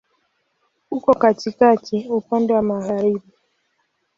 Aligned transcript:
Uko 0.95 1.09
katikati, 1.21 1.97
upande 2.17 2.51
wa 2.57 2.61
magharibi. 2.69 3.29